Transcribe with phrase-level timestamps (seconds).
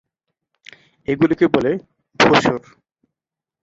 [1.07, 1.71] এগুলিকে বলে
[2.19, 2.61] ভসৌর।